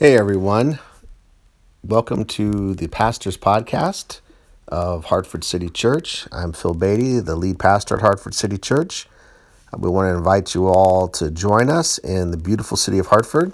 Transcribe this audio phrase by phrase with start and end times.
[0.00, 0.80] Hey everyone,
[1.84, 4.20] welcome to the Pastor's Podcast
[4.66, 6.26] of Hartford City Church.
[6.32, 9.08] I'm Phil Beatty, the lead pastor at Hartford City Church.
[9.72, 13.06] Uh, We want to invite you all to join us in the beautiful city of
[13.06, 13.52] Hartford.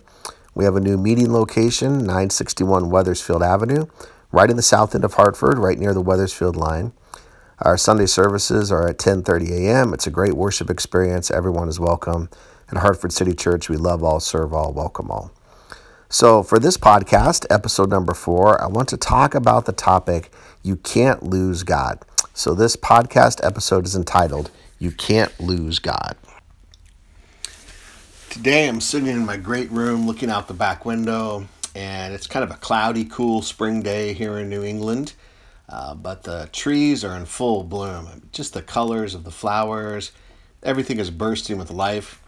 [0.54, 3.86] We have a new meeting location, 961 Wethersfield Avenue,
[4.32, 6.94] right in the south end of Hartford, right near the Wethersfield line.
[7.60, 9.92] Our Sunday services are at 10:30 a.m.
[9.92, 11.30] It's a great worship experience.
[11.30, 12.30] Everyone is welcome.
[12.70, 15.32] At Hartford City Church, we love all, serve all, welcome all.
[16.12, 20.74] So, for this podcast, episode number four, I want to talk about the topic You
[20.74, 22.00] Can't Lose God.
[22.34, 26.16] So, this podcast episode is entitled You Can't Lose God.
[28.28, 32.42] Today, I'm sitting in my great room looking out the back window, and it's kind
[32.42, 35.12] of a cloudy, cool spring day here in New England.
[35.68, 38.28] Uh, but the trees are in full bloom.
[38.32, 40.10] Just the colors of the flowers,
[40.64, 42.20] everything is bursting with life.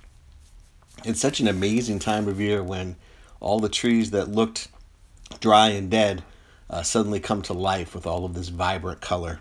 [1.05, 2.95] It's such an amazing time of year when
[3.43, 4.69] all the trees that looked
[5.41, 6.23] dry and dead
[6.71, 9.41] uh, suddenly come to life with all of this vibrant color.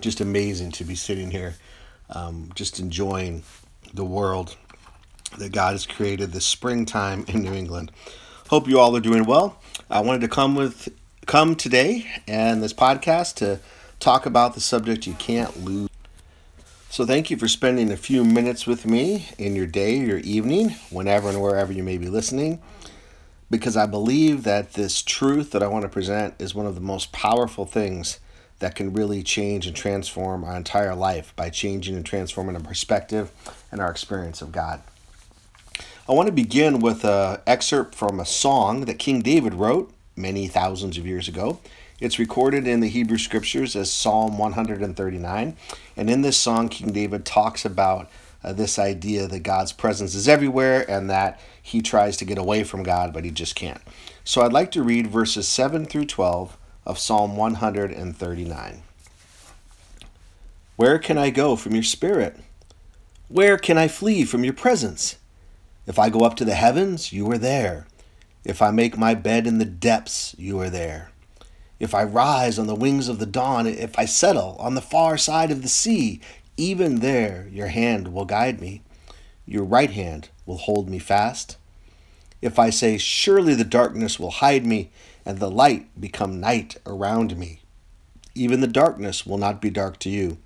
[0.00, 1.56] Just amazing to be sitting here,
[2.10, 3.42] um, just enjoying
[3.92, 4.56] the world
[5.36, 7.90] that God has created this springtime in New England.
[8.48, 9.60] Hope you all are doing well.
[9.90, 10.88] I wanted to come with
[11.26, 13.60] come today and this podcast to
[14.00, 15.90] talk about the subject you can't lose.
[16.88, 20.70] So thank you for spending a few minutes with me in your day, your evening,
[20.88, 22.62] whenever and wherever you may be listening
[23.50, 26.80] because I believe that this truth that I want to present is one of the
[26.80, 28.20] most powerful things
[28.58, 33.30] that can really change and transform our entire life by changing and transforming our perspective
[33.70, 34.82] and our experience of God.
[36.08, 40.48] I want to begin with an excerpt from a song that King David wrote many
[40.48, 41.60] thousands of years ago.
[42.00, 45.56] It's recorded in the Hebrew Scriptures as Psalm 139.
[45.96, 48.10] And in this song, King David talks about
[48.42, 52.64] uh, this idea that God's presence is everywhere and that he tries to get away
[52.64, 53.80] from God, but he just can't.
[54.24, 58.82] So I'd like to read verses 7 through 12 of Psalm 139.
[60.76, 62.38] Where can I go from your spirit?
[63.28, 65.16] Where can I flee from your presence?
[65.86, 67.86] If I go up to the heavens, you are there.
[68.44, 71.10] If I make my bed in the depths, you are there.
[71.80, 75.16] If I rise on the wings of the dawn, if I settle on the far
[75.16, 76.20] side of the sea,
[76.58, 78.82] even there your hand will guide me.
[79.46, 81.56] Your right hand will hold me fast.
[82.42, 84.90] If I say, Surely the darkness will hide me,
[85.24, 87.60] and the light become night around me,
[88.34, 90.38] even the darkness will not be dark to you.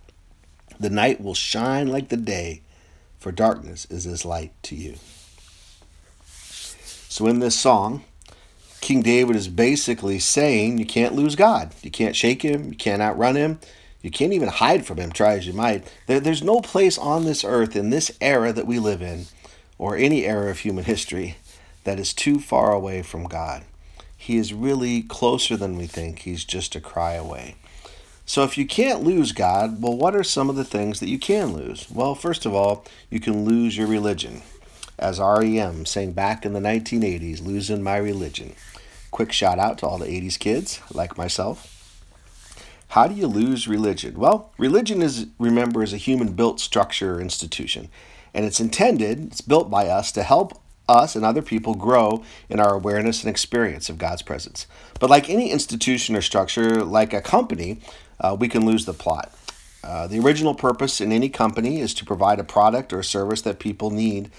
[0.78, 2.62] The night will shine like the day,
[3.18, 4.96] for darkness is as light to you.
[7.08, 8.04] So, in this song,
[8.80, 11.74] King David is basically saying you can't lose God.
[11.82, 12.70] You can't shake him.
[12.70, 13.60] You can't outrun him.
[14.02, 15.90] You can't even hide from him, try as you might.
[16.06, 19.26] There, there's no place on this earth in this era that we live in,
[19.78, 21.36] or any era of human history,
[21.84, 23.64] that is too far away from God.
[24.16, 26.20] He is really closer than we think.
[26.20, 27.56] He's just a cry away.
[28.24, 31.18] So, if you can't lose God, well, what are some of the things that you
[31.18, 31.90] can lose?
[31.90, 34.42] Well, first of all, you can lose your religion.
[34.96, 38.54] As REM sang back in the 1980s, losing my religion.
[39.10, 41.71] Quick shout out to all the 80s kids like myself.
[42.92, 44.18] How do you lose religion?
[44.18, 47.88] Well, religion is, remember, is a human built structure or institution.
[48.34, 50.60] And it's intended, it's built by us to help
[50.90, 54.66] us and other people grow in our awareness and experience of God's presence.
[55.00, 57.80] But like any institution or structure, like a company,
[58.20, 59.32] uh, we can lose the plot.
[59.82, 63.40] Uh, the original purpose in any company is to provide a product or a service
[63.40, 64.30] that people need,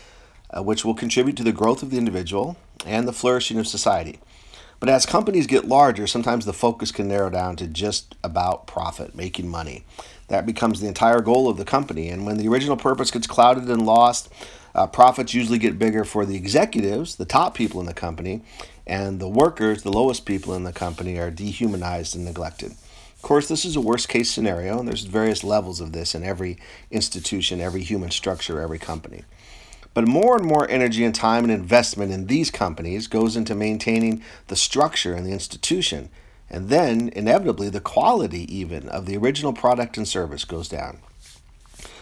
[0.55, 4.19] uh, which will contribute to the growth of the individual and the flourishing of society.
[4.83, 9.15] But as companies get larger, sometimes the focus can narrow down to just about profit,
[9.15, 9.85] making money.
[10.27, 12.09] That becomes the entire goal of the company.
[12.09, 14.27] And when the original purpose gets clouded and lost,
[14.75, 18.41] uh, profits usually get bigger for the executives, the top people in the company,
[18.85, 22.73] and the workers, the lowest people in the company, are dehumanized and neglected.
[23.15, 26.25] Of course, this is a worst case scenario, and there's various levels of this in
[26.25, 26.57] every
[26.91, 29.23] institution, every human structure, every company.
[29.93, 34.23] But more and more energy and time and investment in these companies goes into maintaining
[34.47, 36.09] the structure and the institution.
[36.49, 40.99] And then, inevitably, the quality even of the original product and service goes down.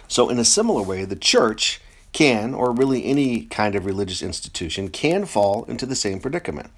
[0.08, 1.82] So, in a similar way, the church
[2.12, 6.70] can, or really any kind of religious institution, can fall into the same predicament.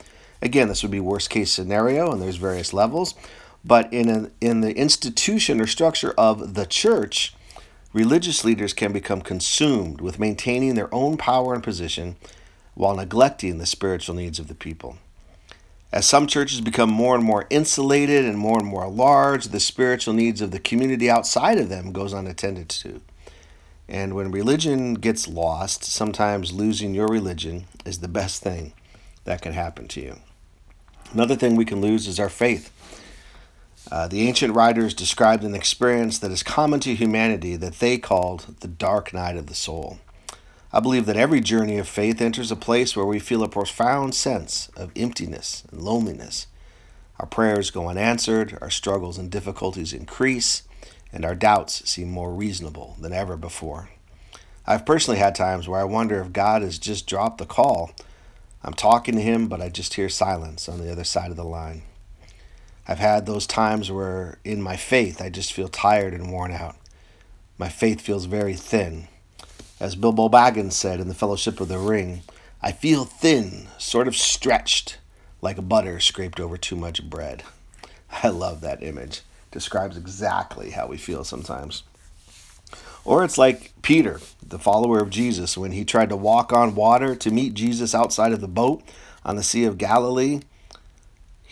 [0.41, 3.15] Again, this would be worst case scenario, and there's various levels.
[3.65, 7.33] But in, a, in the institution or structure of the church,
[7.93, 12.15] religious leaders can become consumed with maintaining their own power and position
[12.73, 14.97] while neglecting the spiritual needs of the people.
[15.91, 20.15] As some churches become more and more insulated and more and more large, the spiritual
[20.15, 22.99] needs of the community outside of them goes unattended to.
[23.87, 28.73] And when religion gets lost, sometimes losing your religion is the best thing
[29.25, 30.15] that can happen to you.
[31.11, 32.71] Another thing we can lose is our faith.
[33.93, 38.55] Uh, the ancient writers described an experience that is common to humanity that they called
[38.61, 39.99] the dark night of the soul.
[40.71, 44.15] I believe that every journey of faith enters a place where we feel a profound
[44.15, 46.47] sense of emptiness and loneliness.
[47.19, 50.63] Our prayers go unanswered, our struggles and difficulties increase,
[51.11, 53.91] and our doubts seem more reasonable than ever before.
[54.65, 57.91] I've personally had times where I wonder if God has just dropped the call.
[58.63, 61.45] I'm talking to Him, but I just hear silence on the other side of the
[61.45, 61.83] line.
[62.87, 66.75] I've had those times where, in my faith, I just feel tired and worn out.
[67.57, 69.07] My faith feels very thin.
[69.79, 72.23] As Bilbo Baggins said in The Fellowship of the Ring,
[72.61, 74.97] I feel thin, sort of stretched,
[75.41, 77.43] like butter scraped over too much bread.
[78.23, 79.21] I love that image.
[79.51, 81.83] Describes exactly how we feel sometimes.
[83.05, 87.15] Or it's like Peter, the follower of Jesus, when he tried to walk on water
[87.15, 88.81] to meet Jesus outside of the boat
[89.25, 90.39] on the Sea of Galilee.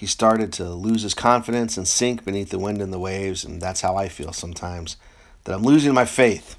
[0.02, 3.62] He started to lose his confidence and sink beneath the wind and the waves, and
[3.62, 4.98] that's how I feel sometimes
[5.44, 6.56] that I'm losing my faith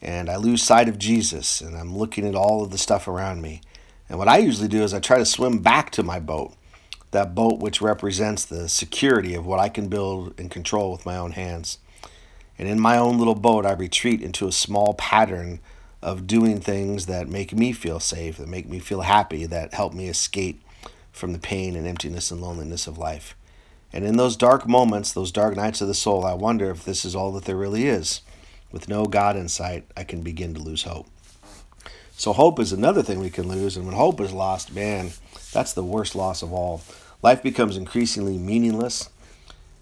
[0.00, 3.42] and I lose sight of Jesus and I'm looking at all of the stuff around
[3.42, 3.60] me.
[4.08, 6.54] And what I usually do is I try to swim back to my boat,
[7.10, 11.16] that boat which represents the security of what I can build and control with my
[11.16, 11.78] own hands.
[12.56, 15.58] And in my own little boat, I retreat into a small pattern
[16.02, 19.92] of doing things that make me feel safe, that make me feel happy, that help
[19.92, 20.62] me escape
[21.16, 23.36] from the pain and emptiness and loneliness of life.
[23.92, 27.04] And in those dark moments, those dark nights of the soul, I wonder if this
[27.04, 28.20] is all that there really is.
[28.70, 31.06] With no God in sight, I can begin to lose hope.
[32.18, 33.76] So, hope is another thing we can lose.
[33.76, 35.10] And when hope is lost, man,
[35.52, 36.82] that's the worst loss of all.
[37.22, 39.08] Life becomes increasingly meaningless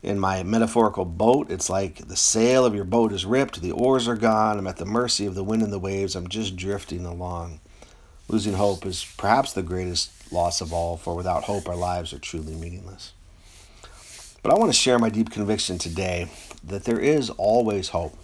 [0.04, 4.06] in my metaphorical boat, it's like the sail of your boat is ripped, the oars
[4.06, 7.06] are gone, I'm at the mercy of the wind and the waves, I'm just drifting
[7.06, 7.60] along.
[8.28, 12.18] Losing hope is perhaps the greatest loss of all, for without hope, our lives are
[12.18, 13.12] truly meaningless.
[14.42, 16.28] But I want to share my deep conviction today
[16.62, 18.16] that there is always hope.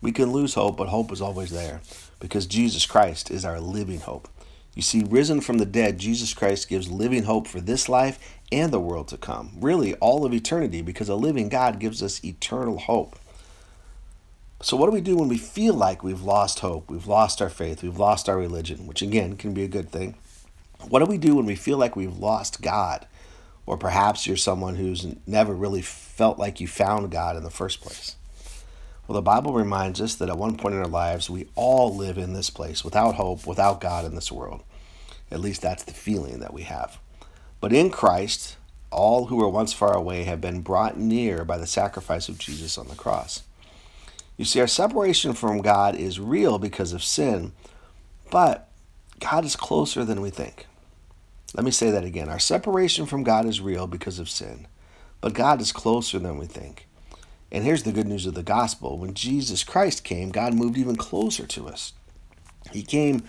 [0.00, 1.80] We can lose hope, but hope is always there
[2.20, 4.28] because Jesus Christ is our living hope.
[4.74, 8.18] You see, risen from the dead, Jesus Christ gives living hope for this life
[8.52, 9.52] and the world to come.
[9.58, 13.18] Really, all of eternity, because a living God gives us eternal hope.
[14.66, 17.48] So, what do we do when we feel like we've lost hope, we've lost our
[17.48, 20.16] faith, we've lost our religion, which again can be a good thing?
[20.88, 23.06] What do we do when we feel like we've lost God?
[23.64, 27.80] Or perhaps you're someone who's never really felt like you found God in the first
[27.80, 28.16] place.
[29.06, 32.18] Well, the Bible reminds us that at one point in our lives, we all live
[32.18, 34.64] in this place without hope, without God in this world.
[35.30, 36.98] At least that's the feeling that we have.
[37.60, 38.56] But in Christ,
[38.90, 42.76] all who were once far away have been brought near by the sacrifice of Jesus
[42.76, 43.44] on the cross.
[44.36, 47.52] You see, our separation from God is real because of sin,
[48.30, 48.68] but
[49.18, 50.66] God is closer than we think.
[51.54, 52.28] Let me say that again.
[52.28, 54.66] Our separation from God is real because of sin,
[55.20, 56.86] but God is closer than we think.
[57.50, 60.96] And here's the good news of the gospel when Jesus Christ came, God moved even
[60.96, 61.92] closer to us.
[62.72, 63.22] He came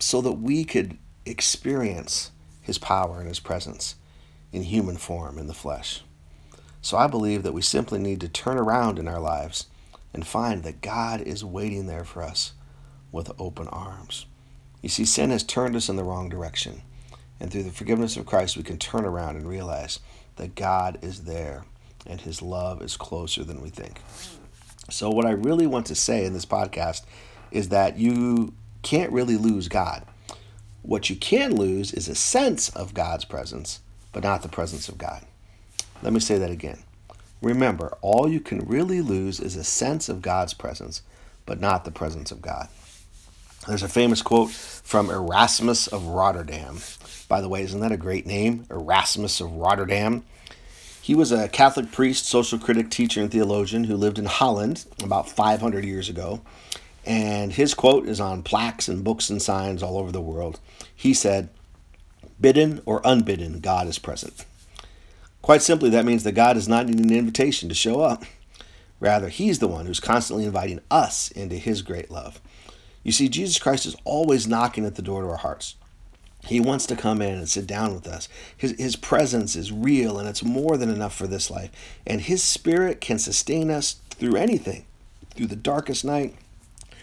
[0.00, 2.30] so that we could experience
[2.60, 3.94] his power and his presence
[4.52, 6.02] in human form in the flesh.
[6.80, 9.66] So I believe that we simply need to turn around in our lives
[10.14, 12.52] and find that God is waiting there for us
[13.12, 14.26] with open arms.
[14.80, 16.82] You see, sin has turned us in the wrong direction.
[17.40, 19.98] And through the forgiveness of Christ, we can turn around and realize
[20.36, 21.64] that God is there
[22.06, 24.00] and his love is closer than we think.
[24.90, 27.02] So, what I really want to say in this podcast
[27.50, 30.04] is that you can't really lose God.
[30.82, 33.80] What you can lose is a sense of God's presence,
[34.12, 35.24] but not the presence of God.
[36.02, 36.82] Let me say that again.
[37.44, 41.02] Remember, all you can really lose is a sense of God's presence,
[41.44, 42.68] but not the presence of God.
[43.68, 46.78] There's a famous quote from Erasmus of Rotterdam.
[47.28, 48.64] By the way, isn't that a great name?
[48.70, 50.24] Erasmus of Rotterdam.
[51.02, 55.28] He was a Catholic priest, social critic, teacher, and theologian who lived in Holland about
[55.28, 56.40] 500 years ago.
[57.04, 60.60] And his quote is on plaques and books and signs all over the world.
[60.96, 61.50] He said,
[62.40, 64.46] Bidden or unbidden, God is present.
[65.44, 68.24] Quite simply, that means that God does not need an invitation to show up.
[68.98, 72.40] Rather, He's the one who's constantly inviting us into His great love.
[73.02, 75.74] You see, Jesus Christ is always knocking at the door to our hearts.
[76.46, 78.26] He wants to come in and sit down with us.
[78.56, 81.70] His, his presence is real and it's more than enough for this life.
[82.06, 84.86] And His Spirit can sustain us through anything,
[85.34, 86.36] through the darkest night,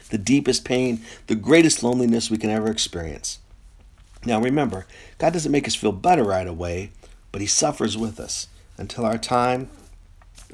[0.10, 3.38] the deepest pain, the greatest loneliness we can ever experience.
[4.25, 4.88] Now remember,
[5.19, 6.89] God doesn't make us feel better right away,
[7.32, 8.48] but He suffers with us
[8.78, 9.70] until our time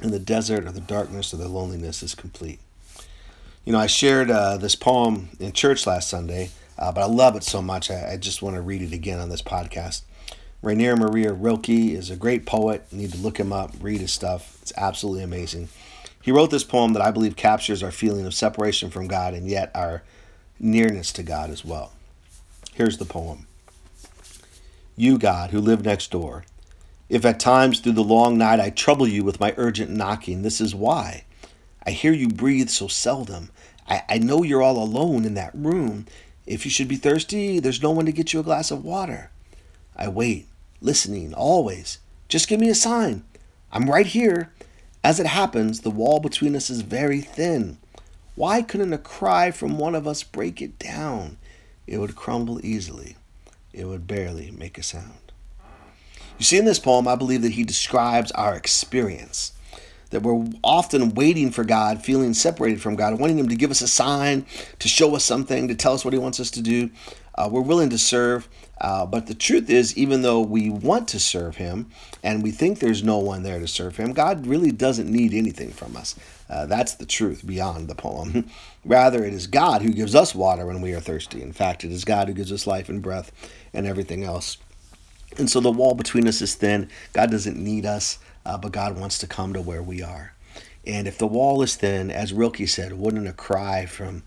[0.00, 2.60] in the desert or the darkness or the loneliness is complete.
[3.64, 7.34] You know, I shared uh, this poem in church last Sunday uh, but I love
[7.34, 10.02] it so much, I, I just want to read it again on this podcast.
[10.62, 12.84] Rainer Maria Rilke is a great poet.
[12.90, 14.58] You need to look him up, read his stuff.
[14.62, 15.68] It's absolutely amazing.
[16.22, 19.48] He wrote this poem that I believe captures our feeling of separation from God and
[19.48, 20.02] yet our
[20.58, 21.92] nearness to God as well.
[22.74, 23.46] Here's the poem
[24.96, 26.44] You, God, who live next door,
[27.08, 30.60] if at times through the long night I trouble you with my urgent knocking, this
[30.60, 31.24] is why.
[31.86, 33.50] I hear you breathe so seldom.
[33.88, 36.06] I, I know you're all alone in that room.
[36.46, 39.30] If you should be thirsty, there's no one to get you a glass of water.
[39.96, 40.48] I wait,
[40.80, 41.98] listening, always.
[42.28, 43.24] Just give me a sign.
[43.72, 44.52] I'm right here.
[45.02, 47.78] As it happens, the wall between us is very thin.
[48.34, 51.38] Why couldn't a cry from one of us break it down?
[51.86, 53.16] It would crumble easily.
[53.72, 55.27] It would barely make a sound.
[56.38, 59.52] You see, in this poem, I believe that he describes our experience.
[60.10, 63.82] That we're often waiting for God, feeling separated from God, wanting Him to give us
[63.82, 64.46] a sign,
[64.78, 66.88] to show us something, to tell us what He wants us to do.
[67.34, 68.48] Uh, we're willing to serve,
[68.80, 71.90] uh, but the truth is, even though we want to serve Him
[72.22, 75.70] and we think there's no one there to serve Him, God really doesn't need anything
[75.70, 76.14] from us.
[76.48, 78.48] Uh, that's the truth beyond the poem.
[78.84, 81.42] Rather, it is God who gives us water when we are thirsty.
[81.42, 83.30] In fact, it is God who gives us life and breath
[83.74, 84.56] and everything else.
[85.36, 86.88] And so the wall between us is thin.
[87.12, 90.32] God doesn't need us, uh, but God wants to come to where we are.
[90.86, 94.22] And if the wall is thin, as Rilke said, wouldn't a cry from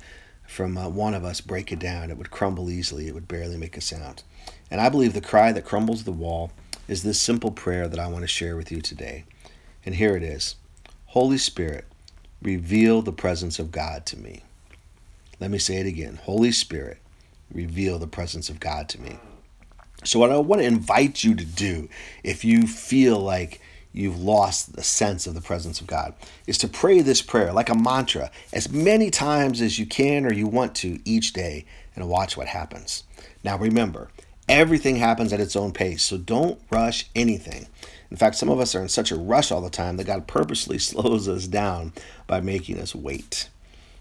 [0.46, 2.12] from uh, one of us break it down?
[2.12, 3.08] It would crumble easily.
[3.08, 4.22] It would barely make a sound.
[4.70, 6.52] And I believe the cry that crumbles the wall
[6.88, 9.24] is this simple prayer that I want to share with you today.
[9.86, 10.56] And here it is
[11.08, 11.86] Holy Spirit,
[12.42, 14.44] reveal the presence of God to me.
[15.40, 17.00] Let me say it again Holy Spirit,
[17.52, 19.20] reveal the presence of God to me.
[20.04, 21.88] So, what I want to invite you to do,
[22.24, 23.62] if you feel like
[23.94, 26.14] you've lost the sense of the presence of God,
[26.48, 30.34] is to pray this prayer like a mantra as many times as you can or
[30.34, 31.66] you want to each day
[31.96, 33.04] and watch what happens.
[33.44, 34.10] Now, remember,
[34.50, 37.68] everything happens at its own pace, so don't rush anything.
[38.10, 40.26] In fact, some of us are in such a rush all the time that God
[40.26, 41.94] purposely slows us down
[42.26, 43.50] by making us wait.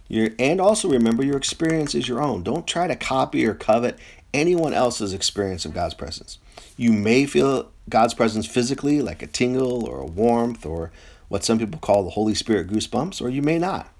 [0.09, 2.42] Your, and also remember, your experience is your own.
[2.42, 3.97] Don't try to copy or covet
[4.32, 6.38] anyone else's experience of God's presence.
[6.76, 10.90] You may feel God's presence physically, like a tingle or a warmth or
[11.28, 13.92] what some people call the Holy Spirit goosebumps, or you may not.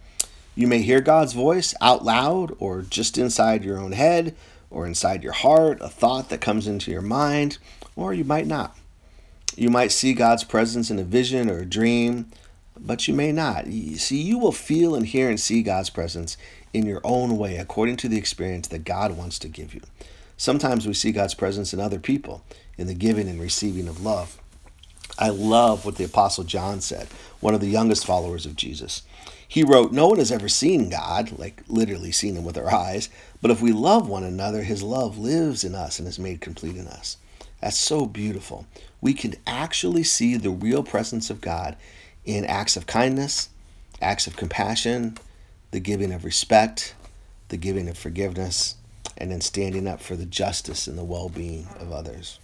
[0.55, 4.35] You may hear God's voice out loud or just inside your own head
[4.71, 7.59] or inside your heart, a thought that comes into your mind,
[7.97, 8.77] or you might not.
[9.57, 12.31] You might see God's presence in a vision or a dream,
[12.79, 13.67] but you may not.
[13.67, 16.37] See, you will feel and hear and see God's presence
[16.73, 19.83] in your own way according to the experience that God wants to give you.
[20.41, 22.43] Sometimes we see God's presence in other people,
[22.79, 24.41] in the giving and receiving of love.
[25.19, 27.09] I love what the Apostle John said,
[27.41, 29.03] one of the youngest followers of Jesus.
[29.47, 33.11] He wrote, No one has ever seen God, like literally seen him with our eyes,
[33.43, 36.77] but if we love one another, his love lives in us and is made complete
[36.77, 37.19] in us.
[37.61, 38.65] That's so beautiful.
[39.03, 41.77] We can actually see the real presence of God
[42.25, 43.51] in acts of kindness,
[44.01, 45.19] acts of compassion,
[45.71, 46.95] the giving of respect,
[47.51, 48.77] the giving of forgiveness,
[49.21, 52.41] and in standing up for the justice and the well being of others.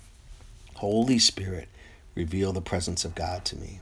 [0.74, 1.68] Holy Spirit,
[2.14, 3.80] reveal the presence of God to me.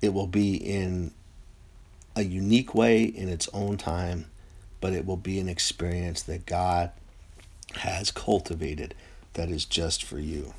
[0.00, 1.12] It will be in
[2.16, 4.26] a unique way in its own time,
[4.80, 6.90] but it will be an experience that God
[7.76, 8.94] has cultivated
[9.34, 10.54] that is just for you.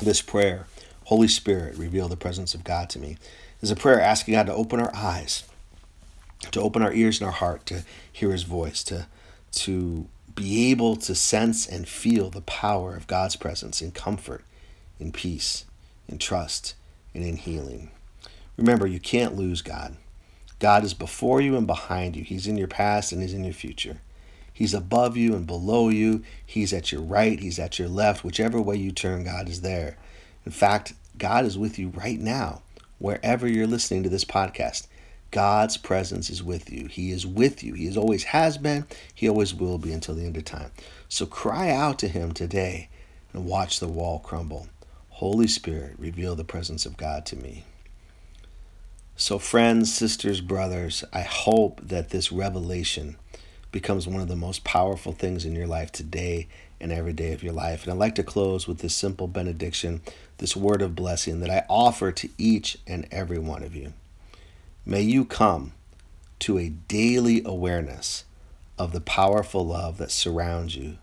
[0.00, 0.66] This prayer,
[1.04, 3.18] Holy Spirit, reveal the presence of God to me,
[3.60, 5.44] is a prayer asking God to open our eyes,
[6.50, 9.06] to open our ears and our heart to hear His voice, to
[9.50, 10.06] to
[10.38, 14.44] be able to sense and feel the power of God's presence in comfort,
[15.00, 15.64] in peace,
[16.08, 16.74] in trust,
[17.12, 17.90] and in healing.
[18.56, 19.96] Remember, you can't lose God.
[20.60, 22.22] God is before you and behind you.
[22.22, 24.00] He's in your past and He's in your future.
[24.52, 26.22] He's above you and below you.
[26.44, 27.38] He's at your right.
[27.38, 28.24] He's at your left.
[28.24, 29.96] Whichever way you turn, God is there.
[30.46, 32.62] In fact, God is with you right now,
[32.98, 34.86] wherever you're listening to this podcast.
[35.30, 36.86] God's presence is with you.
[36.86, 37.74] He is with you.
[37.74, 38.86] He is always has been.
[39.14, 40.70] He always will be until the end of time.
[41.08, 42.88] So cry out to him today
[43.32, 44.68] and watch the wall crumble.
[45.10, 47.64] Holy Spirit, reveal the presence of God to me.
[49.16, 53.16] So, friends, sisters, brothers, I hope that this revelation
[53.72, 56.46] becomes one of the most powerful things in your life today
[56.80, 57.82] and every day of your life.
[57.82, 60.02] And I'd like to close with this simple benediction,
[60.38, 63.92] this word of blessing that I offer to each and every one of you.
[64.90, 65.72] May you come
[66.38, 68.24] to a daily awareness
[68.78, 70.96] of the powerful love that surrounds you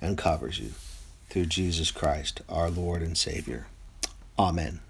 [0.00, 0.72] and covers you
[1.30, 3.68] through Jesus Christ, our Lord and Savior.
[4.36, 4.80] Amen.